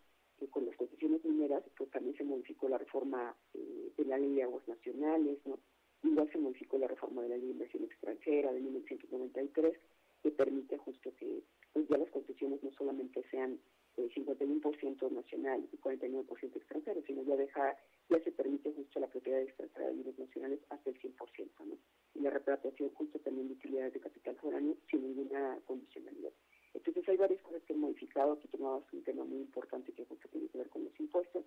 eh, 0.41 0.49
con 0.49 0.67
las 0.67 0.77
concesiones 0.77 1.25
mineras, 1.25 1.63
pues 1.77 1.91
también 1.91 2.17
se 2.17 2.25
modificó 2.25 2.69
la 2.69 2.79
reforma 2.79 3.37
eh, 3.55 3.93
de 3.97 4.05
la 4.05 4.19
ley 4.19 4.35
de 4.35 4.43
aguas 4.43 4.67
nacionales, 4.69 5.39
¿no? 5.47 5.59
Igual 6.03 6.31
se 6.31 6.39
modificó 6.39 6.79
la 6.79 6.87
reforma 6.87 7.23
de 7.23 7.31
la 7.31 7.37
ley 7.37 7.47
de 7.47 7.53
inversión 7.53 7.85
extranjera 7.85 8.53
de 8.53 8.61
1993, 8.61 9.77
que 10.23 10.31
permite 10.31 10.79
justo 10.79 11.13
que 11.17 11.43
pues 11.73 11.89
ya 11.89 11.99
las 11.99 12.11
concesiones 12.11 12.63
no 12.63 12.71
solamente 12.73 13.23
sean 13.31 13.59
eh, 13.97 14.09
51% 14.15 15.11
nacional 15.11 15.69
y 15.73 15.77
49% 15.77 16.57
extranjero, 16.57 17.03
sino 17.07 17.23
ya 17.25 17.37
deja, 17.37 17.77
ya 18.09 18.23
se 18.23 18.33
permite 18.33 18.73
justo 18.73 19.01
la 19.01 19.09
propiedad 19.09 19.41
extranjera 19.41 19.89
de 19.89 19.95
bienes 19.95 20.19
nacionales 20.19 20.61
hasta 20.71 20.91
el 20.91 21.01
100%, 21.01 21.67
¿no? 21.67 21.79
Y 22.15 22.21
la 22.21 22.31
repatriación 22.31 22.91
justo 22.91 23.19
también 23.19 23.49
de 23.49 23.55
utilidades 23.55 23.95
de 23.95 24.01
capital 24.01 24.37
foráneo 24.37 24.77
sin 24.91 25.03
ninguna 25.03 25.59
condicionalidad. 25.67 26.33
Entonces 26.75 27.09
hay 27.09 27.17
varias 27.17 27.43
cosas 27.43 27.63
que 27.65 27.73
han 27.73 27.81
modificado, 27.81 28.33
aquí 28.35 28.47
tomabas 28.49 28.85
un 28.93 29.03
tema 29.03 29.25
muy 29.25 29.39
importante 29.39 29.93
que 29.93 30.05
justo 30.05 30.29
tiene 30.29 30.49
que 30.49 30.59
ver 30.59 30.69
con 30.69 30.85
los 30.85 31.01
impuestos, 31.01 31.45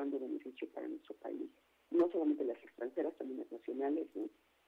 dejando 0.00 0.18
beneficio 0.18 0.66
para 0.70 0.88
nuestro 0.88 1.14
país, 1.16 1.50
no 1.90 2.10
solamente 2.10 2.44
las 2.44 2.62
extranjeras, 2.62 3.14
también 3.18 3.40
las 3.40 3.52
nacionales, 3.52 4.08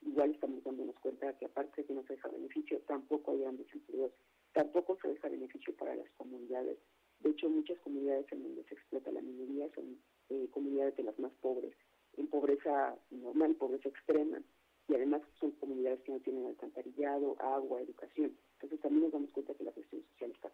igual 0.03 0.33
estamos 0.33 0.63
dándonos 0.63 0.99
cuenta 0.99 1.37
que 1.39 1.47
aparte 1.47 1.81
de 1.81 1.87
que 1.87 1.95
no 1.95 2.03
se 2.03 2.15
deja 2.15 2.29
beneficio, 2.29 2.79
tampoco 2.87 3.33
hay 3.33 3.39
grandes 3.39 3.67
empleos, 3.73 4.13
tampoco 4.53 4.99
se 5.01 5.09
deja 5.09 5.29
beneficio 5.29 5.75
para 5.77 5.95
las 5.95 6.11
comunidades. 6.19 6.79
De 7.21 7.31
hecho, 7.31 7.49
muchas 7.49 7.79
comunidades 7.79 8.27
en 8.33 8.43
donde 8.43 8.65
se 8.65 8.75
explota 8.75 9.11
la 9.11 9.23
minería 9.23 9.71
son 9.75 9.99
eh, 10.29 10.49
comunidades 10.51 10.97
de 10.97 11.05
las 11.05 11.19
más 11.19 11.33
pobres, 11.41 11.75
en 12.19 12.27
pobreza 12.27 12.99
normal, 13.11 13.55
pobreza 13.55 13.89
extrema, 13.89 14.43
y 14.89 14.95
además 14.95 15.23
son 15.41 15.53
comunidades 15.53 16.01
que 16.03 16.13
no 16.13 16.21
tienen 16.21 16.47
alcantarillado, 16.47 17.37
agua, 17.41 17.81
educación. 17.81 18.37
Entonces 18.55 18.81
también 18.81 19.05
nos 19.05 19.13
damos 19.13 19.31
cuenta 19.31 19.55
que 19.55 19.65
la 19.65 19.73
cuestión 19.73 20.03
social 20.11 20.33
está. 20.33 20.53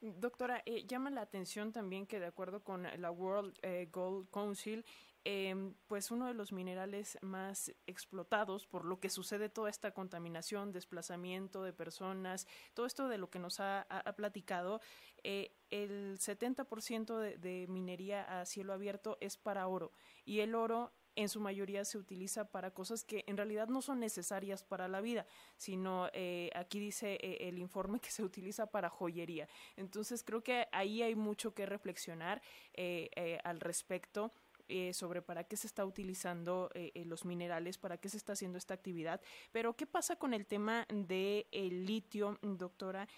Doctora, 0.00 0.62
eh, 0.64 0.86
llama 0.86 1.10
la 1.10 1.22
atención 1.22 1.72
también 1.72 2.06
que 2.06 2.20
de 2.20 2.26
acuerdo 2.26 2.62
con 2.62 2.84
la 2.84 3.10
World 3.10 3.58
eh, 3.62 3.88
Gold 3.90 4.30
Council, 4.30 4.84
eh, 5.24 5.74
pues 5.88 6.10
uno 6.10 6.26
de 6.26 6.34
los 6.34 6.52
minerales 6.52 7.18
más 7.20 7.72
explotados 7.86 8.66
por 8.66 8.84
lo 8.84 9.00
que 9.00 9.10
sucede 9.10 9.48
toda 9.48 9.68
esta 9.68 9.90
contaminación, 9.90 10.72
desplazamiento 10.72 11.62
de 11.64 11.72
personas, 11.72 12.46
todo 12.72 12.86
esto 12.86 13.08
de 13.08 13.18
lo 13.18 13.28
que 13.28 13.38
nos 13.38 13.60
ha, 13.60 13.86
platicado, 14.16 14.80
eh, 15.24 15.52
el 15.70 16.18
70% 16.18 17.18
de, 17.18 17.36
de 17.36 17.66
minería 17.68 18.40
a 18.40 18.46
cielo 18.46 18.72
abierto 18.72 19.18
es 19.20 19.36
para 19.36 19.66
oro. 19.66 19.92
Y 20.24 20.40
el 20.40 20.54
oro 20.54 20.92
en 21.18 21.28
su 21.28 21.40
mayoría 21.40 21.84
se 21.84 21.98
utiliza 21.98 22.44
para 22.44 22.70
cosas 22.70 23.02
que 23.02 23.24
en 23.26 23.36
realidad 23.36 23.66
no 23.66 23.82
son 23.82 23.98
necesarias 23.98 24.62
para 24.62 24.86
la 24.86 25.00
vida, 25.00 25.26
sino 25.56 26.08
eh, 26.12 26.48
aquí 26.54 26.78
dice 26.78 27.14
eh, 27.14 27.48
el 27.48 27.58
informe 27.58 27.98
que 27.98 28.12
se 28.12 28.22
utiliza 28.22 28.66
para 28.66 28.88
joyería. 28.88 29.48
Entonces 29.76 30.22
creo 30.22 30.44
que 30.44 30.68
ahí 30.70 31.02
hay 31.02 31.16
mucho 31.16 31.54
que 31.54 31.66
reflexionar 31.66 32.40
eh, 32.72 33.40
al 33.42 33.58
respecto 33.58 34.32
eh, 34.68 34.92
sobre 34.92 35.22
para 35.22 35.44
qué 35.44 35.56
se 35.56 35.66
está 35.66 35.86
utilizando 35.86 36.70
eh, 36.74 36.92
eh, 36.94 37.06
los 37.06 37.24
minerales, 37.24 37.78
para 37.78 37.96
qué 37.96 38.10
se 38.10 38.18
está 38.18 38.34
haciendo 38.34 38.58
esta 38.58 38.74
actividad. 38.74 39.18
Pero, 39.50 39.74
¿qué 39.74 39.86
pasa 39.86 40.16
con 40.16 40.34
el 40.34 40.44
tema 40.44 40.86
del 40.92 41.46
el 41.52 41.86
litio, 41.86 42.38
doctora? 42.42 43.08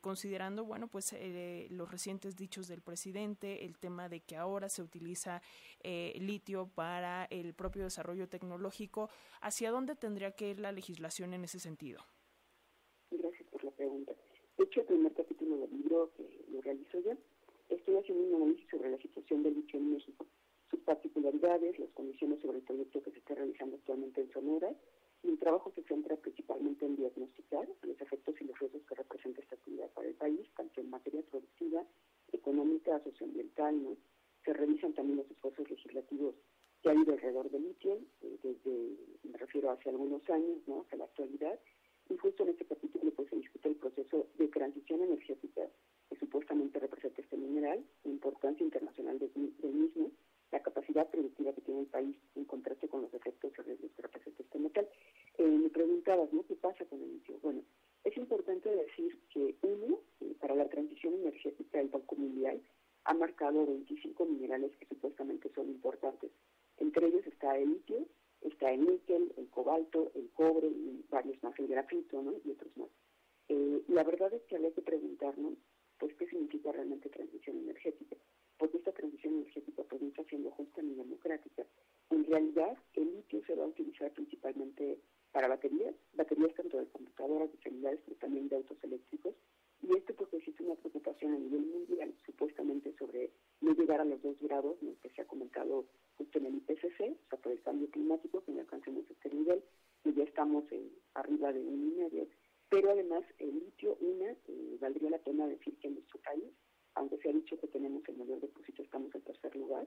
considerando, 0.00 0.64
bueno, 0.64 0.88
pues 0.88 1.14
los 1.70 1.90
recientes 1.90 2.36
dichos 2.36 2.68
del 2.68 2.82
presidente, 2.82 3.64
el 3.64 3.78
tema 3.78 4.08
de 4.08 4.20
que 4.20 4.36
ahora 4.36 4.68
se 4.68 4.82
utiliza 4.82 5.42
litio 5.82 6.68
para 6.68 7.26
el 7.26 7.54
propio 7.54 7.84
desarrollo 7.84 8.28
tecnológico, 8.28 9.08
¿hacia 9.40 9.70
dónde 9.70 9.94
tendría 9.94 10.32
que 10.32 10.50
ir 10.50 10.60
la 10.60 10.72
legislación 10.72 11.34
en 11.34 11.44
ese 11.44 11.60
sentido? 11.60 12.04
Gracias 13.10 13.48
por 13.50 13.64
la 13.64 13.70
pregunta. 13.70 14.12
De 14.58 14.64
hecho, 14.64 14.80
el 14.80 14.86
primer 14.86 15.14
capítulo 15.14 15.56
del 15.58 15.70
libro 15.70 16.12
que 16.16 16.44
lo 16.50 16.60
realizo 16.60 17.00
ya, 17.00 17.16
estoy 17.68 17.96
haciendo 17.96 18.24
un 18.24 18.42
análisis 18.42 18.68
sobre 18.70 18.90
la 18.90 18.98
situación 18.98 19.42
del 19.42 19.54
litio 19.54 19.78
en 19.78 19.92
México 19.92 20.26
sus 20.70 20.80
particularidades, 20.80 21.78
las 21.78 21.90
condiciones 21.90 22.40
sobre 22.40 22.58
el 22.58 22.64
proyecto 22.64 23.02
que 23.02 23.10
se 23.10 23.18
está 23.18 23.34
realizando 23.34 23.76
actualmente 23.76 24.20
en 24.20 24.32
Sonora 24.32 24.72
y 25.22 25.28
un 25.28 25.38
trabajo 25.38 25.72
que 25.74 25.82
se 25.82 25.88
centra 25.88 26.16
principalmente 26.16 26.86
en 26.86 26.96
diagnosticar 26.96 27.68
los 27.82 28.00
efectos 28.00 28.34
y 28.40 28.44
los 28.44 28.58
riesgos 28.58 28.82
que 28.88 28.94
representa 28.94 29.40
esta 29.40 29.56
actividad 29.56 29.90
para 29.90 30.08
el 30.08 30.14
país, 30.14 30.48
tanto 30.56 30.80
en 30.80 30.90
materia 30.90 31.22
productiva, 31.22 31.84
económica, 32.32 33.02
socioambiental, 33.02 33.82
¿no? 33.82 33.96
Se 34.44 34.52
revisan 34.52 34.94
también 34.94 35.18
los 35.18 35.30
esfuerzos 35.30 35.68
legislativos 35.68 36.34
que 36.82 36.88
ha 36.88 36.92
habido 36.92 37.12
alrededor 37.12 37.50
del 37.50 37.64
litio, 37.64 37.98
eh, 38.22 38.38
desde, 38.42 38.96
me 39.24 39.36
refiero 39.36 39.70
hace 39.70 39.90
algunos 39.90 40.28
años, 40.30 40.58
¿no? 40.66 40.82
Hasta 40.82 40.96
la 40.96 41.04
actualidad. 41.04 41.58
Y 42.08 42.16
justo 42.16 42.42
en 42.44 42.50
este 42.50 42.64
capítulo 42.64 43.10
pues 43.12 43.28
se 43.28 43.36
discute 43.36 43.68
el 43.68 43.76
proceso 43.76 44.26
de 44.38 44.48
transición 44.48 45.02
energética 45.02 45.68
que 46.08 46.16
supuestamente 46.16 46.78
representa 46.78 47.20
este 47.20 47.36
mineral, 47.36 47.84
la 48.04 48.10
importancia 48.10 48.64
internacional 48.64 49.18
del 49.18 49.74
mismo, 49.74 50.10
la 50.52 50.60
capacidad 50.60 51.08
productiva 51.08 51.52
que 51.52 51.60
tiene 51.60 51.80
el 51.80 51.86
país 51.86 52.16
en 52.34 52.44
contraste 52.44 52.88
con 52.88 53.02
los 53.02 53.14
efectos 53.14 53.52
que 53.52 53.62
representa 53.98 54.42
este 54.42 54.58
metal. 54.58 54.88
Eh, 55.38 55.46
me 55.46 55.70
preguntabas, 55.70 56.32
¿no? 56.32 56.44
¿Qué 56.46 56.56
pasa 56.56 56.84
con 56.86 57.00
el 57.02 57.12
litio? 57.12 57.38
Bueno, 57.42 57.62
es 58.04 58.16
importante 58.16 58.68
decir 58.68 59.18
que 59.32 59.54
uno, 59.62 60.00
eh, 60.20 60.34
para 60.40 60.54
la 60.54 60.68
transición 60.68 61.14
energética 61.14 61.78
del 61.78 61.88
Banco 61.88 62.16
Mundial, 62.16 62.60
ha 63.04 63.14
marcado 63.14 63.64
25 63.66 64.26
minerales 64.26 64.76
que 64.76 64.86
supuestamente 64.86 65.50
son 65.54 65.68
importantes. 65.68 66.30
Entre 66.78 67.06
ellos 67.06 67.26
está 67.26 67.56
el 67.56 67.70
litio, 67.70 68.06
está 68.42 68.72
el 68.72 68.84
níquel, 68.86 69.32
el 69.36 69.48
cobalto, 69.50 70.10
el 70.14 70.30
cobre 70.30 70.68
y 70.68 71.04
varios 71.10 71.42
más, 71.42 71.58
el 71.58 71.68
grafito, 71.68 72.22
¿no? 72.22 72.34
Y 72.44 72.50
otros 72.50 72.76
más. 72.76 72.88
Eh, 73.48 73.82
la 73.88 74.02
verdad 74.02 74.32
es 74.34 74.42
que 74.42 74.56
habría 74.56 74.72
que 74.72 74.82
preguntarnos, 74.82 75.54
pues, 75.98 76.14
qué 76.14 76.26
significa 76.26 76.72
realmente 76.72 77.08
transición 77.08 77.58
energética 77.58 78.16
porque 78.60 78.76
esta 78.76 78.92
transición 78.92 79.36
energética 79.36 79.82
pues, 79.88 80.02
no 80.02 80.08
está 80.08 80.22
siendo 80.24 80.50
justa 80.50 80.82
ni 80.82 80.94
democrática. 80.94 81.64
En 82.10 82.19
realidad, 82.30 82.78
el 82.94 83.12
litio 83.12 83.42
se 83.46 83.54
va 83.54 83.64
a 83.64 83.68
utilizar 83.68 84.10
principalmente 84.12 84.98
para 85.32 85.48
baterías, 85.48 85.94
baterías 86.14 86.54
tanto 86.54 86.78
de 86.78 86.86
computadoras, 86.86 87.52
de 87.52 87.58
celulares, 87.58 88.00
pero 88.04 88.16
también 88.18 88.48
de 88.48 88.56
autos 88.56 88.78
eléctricos, 88.82 89.34
y 89.82 89.96
esto 89.96 90.14
porque 90.14 90.36
existe 90.36 90.62
una 90.62 90.74
preocupación 90.76 91.34
a 91.34 91.38
nivel 91.38 91.66
mundial, 91.66 92.14
supuestamente, 92.26 92.94
sobre 92.98 93.30
no 93.60 93.72
llegar 93.74 94.00
a 94.00 94.04
los 94.04 94.22
dos 94.22 94.38
grados, 94.40 94.76
que 95.02 95.10
se 95.10 95.22
ha 95.22 95.26
comentado 95.26 95.86
justo 96.16 96.38
en 96.38 96.46
el 96.46 96.56
IPCC, 96.56 97.00
o 97.00 97.28
sea, 97.28 97.38
por 97.40 97.52
el 97.52 97.62
cambio 97.62 97.90
climático, 97.90 98.42
que 98.44 98.52
no 98.52 98.60
alcancemos 98.60 99.04
este 99.10 99.30
nivel, 99.30 99.62
y 100.04 100.12
ya 100.12 100.24
estamos 100.24 100.64
arriba 101.14 101.52
de 101.52 101.60
un 101.60 101.92
y 101.92 102.00
medio. 102.02 102.26
Pero 102.68 102.90
además, 102.90 103.24
el 103.38 103.58
litio, 103.58 103.96
una, 104.00 104.30
eh, 104.30 104.76
valdría 104.80 105.10
la 105.10 105.18
pena 105.18 105.46
decir 105.46 105.76
que 105.78 105.88
en 105.88 105.94
nuestro 105.94 106.20
país 106.20 106.52
aunque 106.94 107.18
se 107.18 107.28
ha 107.28 107.32
dicho 107.32 107.58
que 107.58 107.68
tenemos 107.68 108.02
el 108.08 108.16
mayor 108.16 108.40
depósito, 108.40 108.82
estamos 108.82 109.14
en 109.14 109.22
tercer 109.22 109.54
lugar, 109.56 109.86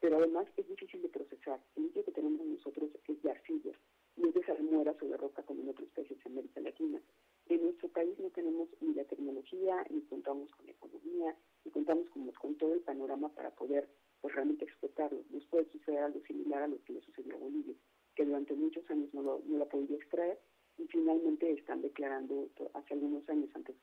pero 0.00 0.18
además 0.18 0.46
es 0.56 0.68
difícil 0.68 1.02
de 1.02 1.08
procesar. 1.08 1.60
El 1.76 1.84
litio 1.84 2.04
que 2.04 2.12
tenemos 2.12 2.46
nosotros 2.46 2.90
es 3.06 3.22
de 3.22 3.30
arcilla, 3.30 3.72
y 4.16 4.28
es 4.28 4.34
de 4.34 4.44
salmuera 4.44 4.94
o 5.00 5.04
de 5.04 5.16
roca 5.16 5.42
como 5.42 5.62
en 5.62 5.68
otros 5.68 5.90
países 5.90 6.18
de 6.22 6.30
América 6.30 6.60
Latina. 6.60 7.00
En 7.48 7.62
nuestro 7.62 7.88
país 7.88 8.18
no 8.18 8.30
tenemos 8.30 8.68
ni 8.80 8.94
la 8.94 9.04
tecnología, 9.04 9.86
ni 9.90 10.00
contamos 10.02 10.50
con 10.52 10.66
la 10.66 10.72
economía, 10.72 11.36
ni 11.64 11.70
contamos 11.70 12.08
con, 12.10 12.30
con 12.32 12.54
todo 12.56 12.74
el 12.74 12.80
panorama 12.80 13.28
para 13.30 13.50
poder 13.50 13.88
pues, 14.20 14.34
realmente 14.34 14.64
explotarlo. 14.64 15.22
Nos 15.30 15.44
puede 15.46 15.70
suceder 15.70 16.00
algo 16.00 16.20
similar 16.26 16.64
a 16.64 16.68
lo 16.68 16.82
que 16.84 16.92
le 16.94 17.00
sucedió 17.00 17.34
a 17.34 17.38
Bolivia, 17.38 17.74
que 18.14 18.24
durante 18.24 18.54
muchos 18.54 18.88
años 18.90 19.12
no 19.14 19.22
lo, 19.22 19.42
no 19.46 19.58
lo 19.58 19.64
ha 19.64 19.68
podido 19.68 19.96
extraer 19.96 20.38
y 20.76 20.86
finalmente 20.86 21.50
están 21.52 21.82
declarando, 21.82 22.48
hace 22.74 22.94
algunos 22.94 23.28
años 23.28 23.50
antes 23.54 23.76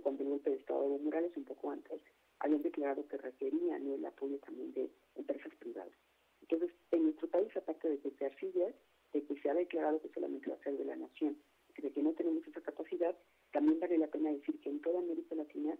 cuando 0.00 0.22
el 0.22 0.30
golpe 0.30 0.50
de 0.50 0.56
Estado 0.56 0.88
de 0.90 0.98
Morales, 0.98 1.36
un 1.36 1.44
poco 1.44 1.70
antes, 1.70 2.00
habían 2.44 2.62
declarado 2.62 3.08
que 3.08 3.16
requerían 3.16 3.86
el 3.86 4.04
apoyo 4.04 4.38
también 4.40 4.70
de 4.74 4.90
empresas 5.14 5.52
privadas. 5.58 5.94
Entonces, 6.42 6.70
en 6.90 7.04
nuestro 7.04 7.26
país, 7.28 7.48
aparte 7.56 7.88
de 7.88 7.98
que 7.98 8.10
se 8.10 8.26
arcilla, 8.26 8.68
de 9.14 9.24
que 9.24 9.40
se 9.40 9.48
ha 9.48 9.54
declarado 9.54 10.00
que 10.02 10.10
solamente 10.10 10.50
va 10.50 10.56
a 10.56 10.62
ser 10.62 10.76
de 10.76 10.84
la 10.84 10.94
nación, 10.94 11.38
de 11.78 11.90
que 11.90 12.02
no 12.02 12.12
tenemos 12.12 12.46
esa 12.46 12.60
capacidad, 12.60 13.16
también 13.50 13.80
vale 13.80 13.96
la 13.96 14.08
pena 14.08 14.30
decir 14.30 14.60
que 14.60 14.68
en 14.68 14.80
toda 14.82 14.98
América 14.98 15.34
Latina 15.34 15.74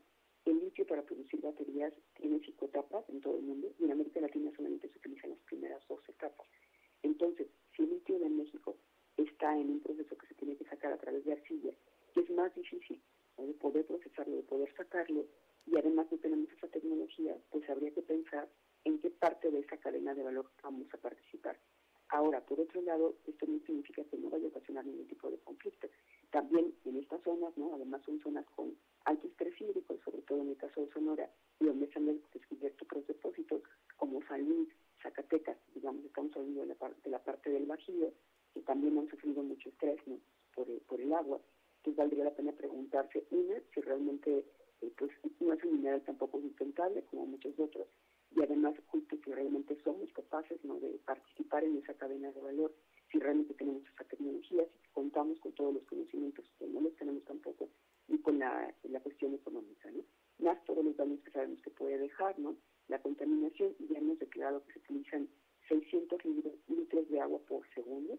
el 0.46 0.58
litio 0.58 0.86
para 0.86 1.02
producir 1.02 1.40
baterías 1.42 1.92
tiene 2.14 2.40
cinco 2.44 2.64
etapas 2.64 3.08
en 3.10 3.20
todo 3.20 3.36
el 3.36 3.42
mundo 3.42 3.70
y 3.78 3.84
en 3.84 3.92
América 3.92 4.20
Latina 4.20 4.50
solamente 4.56 4.88
se 4.88 4.98
utilizan 4.98 5.30
las 5.30 5.38
primeras 5.40 5.86
dos 5.86 6.00
etapas. 6.08 6.46
Entonces, 7.02 7.46
si 7.76 7.82
el 7.82 7.90
litio 7.90 8.18
de 8.18 8.30
México 8.30 8.76
está 9.18 9.58
en 9.58 9.70
un 9.70 9.80
proceso 9.80 10.16
que 10.16 10.26
se 10.26 10.34
tiene 10.34 10.56
que 10.56 10.64
sacar 10.64 10.92
a 10.92 10.98
través 10.98 11.24
de 11.24 11.32
arcilla, 11.32 11.72
que 12.14 12.20
es 12.20 12.30
más 12.30 12.54
difícil 12.54 13.00
de 13.36 13.52
poder 13.54 13.84
procesarlo, 13.84 14.36
de 14.36 14.42
poder 14.42 14.74
sacarlo, 14.76 15.26
y 15.66 15.76
además 15.78 16.06
no 16.10 16.18
tenemos 16.18 16.50
esa 16.52 16.68
tecnología, 16.68 17.36
pues 17.50 17.68
habría 17.68 17.92
que 17.92 18.02
pensar 18.02 18.48
en 18.84 18.98
qué 18.98 19.10
parte 19.10 19.50
de 19.50 19.60
esa 19.60 19.76
cadena 19.78 20.14
de 20.14 20.22
valor 20.22 20.50
vamos 20.62 20.86
a 20.92 20.98
participar. 20.98 21.58
Ahora, 22.08 22.40
por 22.44 22.60
otro 22.60 22.82
lado, 22.82 23.16
esto 23.26 23.46
no 23.46 23.58
significa 23.60 24.04
que 24.04 24.18
no 24.18 24.28
vaya 24.28 24.44
a 24.44 24.48
ocasionar 24.48 24.84
ningún 24.84 25.06
tipo 25.06 25.30
de 25.30 25.38
conflicto. 25.38 25.88
También 26.30 26.74
en 26.84 26.96
estas 26.98 27.22
zonas, 27.22 27.56
¿no? 27.56 27.74
además 27.74 28.02
son 28.04 28.20
zonas 28.20 28.44
con 28.54 28.76
alto 29.06 29.26
estrés 29.26 29.58
hídrico, 29.60 29.96
sobre 30.04 30.22
todo 30.22 30.42
en 30.42 30.50
el 30.50 30.56
caso 30.56 30.82
de 30.82 30.92
Sonora, 30.92 31.30
y 31.60 31.64
donde 31.64 31.88
se 31.88 31.98
han 31.98 32.20
descubierto 32.32 32.84
otros 32.84 33.06
depósitos 33.06 33.62
como 33.96 34.20
Luis, 34.38 34.68
Zacatecas, 35.02 35.56
digamos, 35.74 36.04
estamos 36.04 36.36
hablando 36.36 36.60
de 36.60 36.66
la, 36.66 36.94
de 37.04 37.10
la 37.10 37.22
parte 37.22 37.50
del 37.50 37.66
Bajío, 37.66 38.12
que 38.52 38.60
también 38.60 38.98
han 38.98 39.08
sufrido 39.08 39.42
mucho 39.42 39.68
estrés 39.70 39.98
¿no? 40.06 40.18
por, 40.54 40.66
por 40.82 41.00
el 41.00 41.12
agua 41.12 41.40
entonces 41.84 41.98
valdría 41.98 42.24
la 42.24 42.34
pena 42.34 42.52
preguntarse, 42.52 43.26
una, 43.30 43.60
si 43.74 43.80
realmente 43.82 44.42
eh, 44.84 44.92
pues, 44.96 45.10
no 45.40 45.52
es 45.52 45.64
un 45.64 45.76
mineral 45.76 46.02
tampoco 46.02 46.40
sustentable 46.40 47.02
como 47.04 47.26
muchos 47.26 47.58
otros, 47.58 47.86
y 48.36 48.42
además 48.42 48.74
justo 48.88 49.16
si 49.24 49.32
realmente 49.32 49.78
somos 49.84 50.12
capaces 50.12 50.62
¿no? 50.64 50.78
de 50.80 50.98
participar 51.04 51.64
en 51.64 51.78
esa 51.78 51.94
cadena 51.94 52.32
de 52.32 52.40
valor, 52.40 52.74
si 53.10 53.18
realmente 53.18 53.54
tenemos 53.54 53.82
esa 53.86 54.04
tecnología, 54.04 54.64
si 54.64 54.88
contamos 54.92 55.38
con 55.40 55.52
todos 55.52 55.74
los 55.74 55.84
conocimientos 55.84 56.44
que 56.58 56.66
no 56.66 56.80
los 56.80 56.94
tenemos 56.96 57.24
tampoco, 57.24 57.68
y 58.08 58.18
con 58.18 58.38
la, 58.38 58.74
la 58.84 59.00
cuestión 59.00 59.34
económica, 59.34 59.90
¿no? 59.90 60.02
Más 60.38 60.62
todos 60.64 60.84
los 60.84 60.96
daños 60.96 61.20
que 61.20 61.30
sabemos 61.30 61.60
que 61.62 61.70
puede 61.70 61.96
dejar, 61.98 62.38
¿no? 62.38 62.56
La 62.88 63.00
contaminación, 63.00 63.74
ya 63.88 63.98
hemos 63.98 64.18
declarado 64.18 64.64
que 64.64 64.72
se 64.74 64.78
utilizan 64.80 65.28
600 65.68 66.20
litros 66.68 67.08
de 67.08 67.20
agua 67.20 67.38
por 67.46 67.62
segundo 67.74 68.18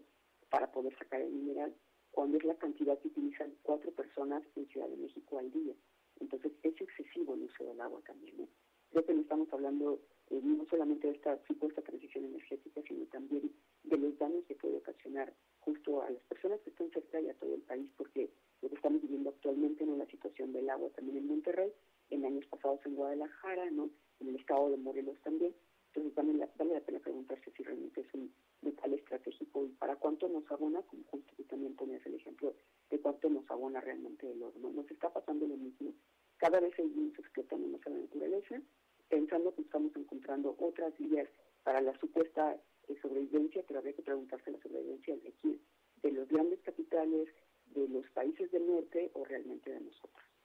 para 0.50 0.70
poder 0.72 0.96
sacar 0.98 1.20
el 1.20 1.30
mineral, 1.30 1.74
cuando 2.10 2.38
es 2.38 2.44
la 2.44 2.56
cantidad 2.56 2.98
que 2.98 3.08
utilizan 3.08 3.52
cuatro 3.62 3.92
personas 3.92 4.42
en 4.56 4.66
Ciudad 4.68 4.88
de 4.88 4.96
México 4.96 5.38
al 5.38 5.50
día. 5.52 5.74
Entonces 6.20 6.52
es 6.62 6.80
excesivo 6.80 7.34
el 7.34 7.42
uso 7.42 7.64
del 7.64 7.80
agua 7.80 8.00
también. 8.06 8.38
¿no? 8.38 8.48
Creo 8.90 9.04
que 9.04 9.14
no 9.14 9.20
estamos 9.20 9.52
hablando 9.66 10.00
eh, 10.30 10.40
no 10.42 10.64
solamente 10.66 11.08
de 11.08 11.14
esta 11.14 11.38
supuesta 11.46 11.82
transición 11.82 12.24
energética, 12.24 12.80
sino 12.86 13.04
también 13.06 13.50
de 13.82 13.96
los 13.96 14.18
daños 14.18 14.44
que 14.46 14.54
puede 14.54 14.76
ocasionar 14.76 15.32
justo 15.60 16.02
a 16.02 16.10
las 16.10 16.22
personas 16.24 16.60
que 16.60 16.70
están 16.70 16.90
cerca 16.90 17.20
y 17.20 17.28
a 17.28 17.34
todo 17.34 17.54
el 17.54 17.62
país, 17.62 17.90
porque 17.96 18.30
lo 18.62 18.68
que 18.68 18.76
estamos 18.76 19.02
viviendo 19.02 19.30
actualmente 19.30 19.84
en 19.84 19.98
la 19.98 20.06
situación 20.06 20.52
del 20.52 20.70
agua 20.70 20.90
también 20.90 21.18
en 21.18 21.26
Monterrey, 21.26 21.72
en 22.10 22.24
años 22.24 22.46
pasados 22.46 22.80
en 22.86 22.94
Guadalajara, 22.94 23.70
¿no? 23.70 23.90
en 24.20 24.28
el 24.28 24.36
estado 24.36 24.70
de 24.70 24.76
Morelos 24.76 25.16
también, 25.22 25.54
Entonces 25.88 26.14
vale 26.14 26.34
la, 26.34 26.48
vale 26.56 26.74
la 26.74 26.80
pena 26.80 27.00
preguntarse 27.00 27.50
si 27.56 27.62
realmente 27.62 28.00
es 28.00 28.14
un 28.14 28.32
metal 28.62 28.92
estratégico 28.94 29.64
y 29.64 29.68
para 29.70 29.96
cuánto 29.96 30.28
nos 30.28 30.50
abona, 30.50 30.82
como 30.82 31.02
justo 31.04 31.32
tú 31.36 31.44
también 31.44 31.74
ponías 31.74 32.04
el 32.06 32.14
ejemplo 32.14 32.54
de 32.90 33.00
cuánto 33.00 33.28
nos 33.28 33.48
abona 33.50 33.80
realmente 33.80 34.30
el 34.30 34.42
oro. 34.42 34.58
Nos 34.58 34.90
está 34.90 35.12
pasando 35.12 35.46
lo 35.46 35.56
mismo. 35.56 35.92
Cada 36.38 36.60
vez 36.60 36.74
seguimos 36.74 37.18
explotando 37.18 37.66
más 37.68 37.86
a 37.86 37.90
la 37.90 37.98
naturaleza, 37.98 38.60
pensando 39.08 39.54
que 39.54 39.62
estamos 39.62 39.94
encontrando 39.96 40.56
otras 40.58 40.96
vías 40.98 41.28
para 41.62 41.80
la 41.80 41.98
supuesta 41.98 42.56
eh, 42.88 42.96
sobrevivencia, 43.02 43.64
pero 43.66 43.78
habría 43.78 43.94
que 43.94 44.02
preguntarse 44.02 44.50
la 44.50 44.60
sobrevivencia 44.60 45.16
de 45.16 45.32
quién, 45.40 45.60
de 46.02 46.12
los 46.12 46.28
grandes 46.28 46.60
capitales, 46.62 47.28
de 47.74 47.88
los 47.88 48.08
países 48.10 48.50
del 48.52 48.66
norte 48.66 49.10
o 49.14 49.24
realmente 49.24 49.70
de 49.70 49.80
nosotros. 49.80 50.35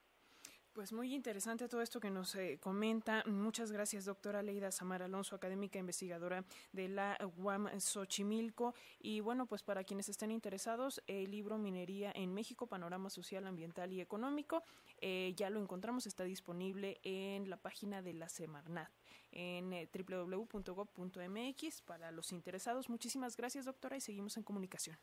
Pues 0.73 0.93
muy 0.93 1.13
interesante 1.13 1.67
todo 1.67 1.81
esto 1.81 1.99
que 1.99 2.09
nos 2.09 2.33
eh, 2.35 2.57
comenta. 2.61 3.25
Muchas 3.27 3.73
gracias, 3.73 4.05
doctora 4.05 4.41
Leida 4.41 4.71
Samar 4.71 5.03
Alonso, 5.03 5.35
académica 5.35 5.79
investigadora 5.79 6.45
de 6.71 6.87
la 6.87 7.17
UAM 7.37 7.67
Xochimilco. 7.77 8.73
Y 9.01 9.19
bueno, 9.19 9.47
pues 9.47 9.63
para 9.63 9.83
quienes 9.83 10.07
estén 10.07 10.31
interesados, 10.31 11.03
el 11.07 11.29
libro 11.29 11.57
Minería 11.57 12.13
en 12.15 12.33
México, 12.33 12.67
Panorama 12.67 13.09
Social, 13.09 13.47
Ambiental 13.47 13.91
y 13.91 13.99
Económico, 13.99 14.63
eh, 15.01 15.33
ya 15.35 15.49
lo 15.49 15.59
encontramos, 15.59 16.07
está 16.07 16.23
disponible 16.23 17.01
en 17.03 17.49
la 17.49 17.57
página 17.57 18.01
de 18.01 18.13
la 18.13 18.29
Semarnat, 18.29 18.89
en 19.33 19.73
eh, 19.73 19.89
www.gov.mx 19.93 21.81
para 21.81 22.11
los 22.11 22.31
interesados. 22.31 22.89
Muchísimas 22.89 23.35
gracias, 23.35 23.65
doctora, 23.65 23.97
y 23.97 24.01
seguimos 24.01 24.37
en 24.37 24.43
comunicación. 24.43 24.97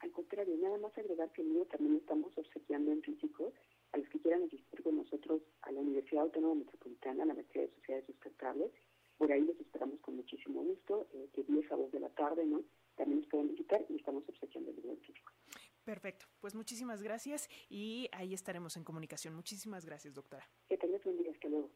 Al 0.00 0.10
contrario, 0.10 0.56
nada 0.60 0.78
más 0.78 0.98
agregar 0.98 1.30
que 1.30 1.42
el 1.42 1.64
también 1.68 1.96
estamos 1.96 2.36
obsequiando 2.36 2.90
en 2.90 3.02
físico 3.02 3.52
a 3.96 3.98
los 3.98 4.08
que 4.10 4.20
quieran 4.20 4.42
asistir 4.42 4.82
con 4.82 4.96
nosotros 4.96 5.40
a 5.62 5.72
la 5.72 5.80
Universidad 5.80 6.24
Autónoma 6.24 6.56
Metropolitana, 6.56 7.22
a 7.22 7.26
la 7.26 7.34
Maestría 7.34 7.62
de 7.62 7.74
Sociedades 7.76 8.06
Sustentables. 8.06 8.70
Por 9.16 9.32
ahí 9.32 9.40
los 9.40 9.58
esperamos 9.58 9.98
con 10.00 10.16
muchísimo 10.16 10.62
gusto, 10.62 11.08
eh, 11.14 11.28
de 11.34 11.42
10 11.44 11.72
a 11.72 11.76
2 11.76 11.92
de 11.92 12.00
la 12.00 12.10
tarde, 12.10 12.44
¿no? 12.44 12.62
También 12.96 13.20
nos 13.20 13.28
pueden 13.30 13.48
visitar 13.48 13.84
y 13.88 13.96
estamos 13.96 14.28
obsequiando 14.28 14.70
el 14.70 14.76
libro 14.76 14.96
físico. 14.98 15.32
Perfecto, 15.84 16.26
pues 16.40 16.54
muchísimas 16.54 17.02
gracias 17.02 17.48
y 17.70 18.08
ahí 18.12 18.34
estaremos 18.34 18.76
en 18.76 18.84
comunicación. 18.84 19.34
Muchísimas 19.34 19.86
gracias, 19.86 20.12
doctora. 20.12 20.46
Que 20.68 20.76
tengas 20.76 21.04
un 21.06 21.16
día, 21.16 21.30
hasta 21.30 21.48
luego. 21.48 21.70